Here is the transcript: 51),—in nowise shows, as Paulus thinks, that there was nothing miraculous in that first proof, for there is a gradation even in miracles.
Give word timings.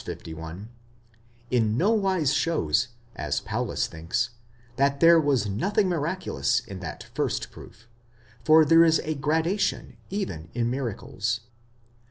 51),—in 0.03 1.77
nowise 1.77 2.33
shows, 2.33 2.87
as 3.15 3.39
Paulus 3.39 3.85
thinks, 3.85 4.31
that 4.75 4.99
there 4.99 5.19
was 5.21 5.45
nothing 5.45 5.87
miraculous 5.89 6.59
in 6.61 6.79
that 6.79 7.03
first 7.13 7.51
proof, 7.51 7.87
for 8.43 8.65
there 8.65 8.83
is 8.83 8.99
a 9.03 9.13
gradation 9.13 9.97
even 10.09 10.49
in 10.55 10.71
miracles. 10.71 11.41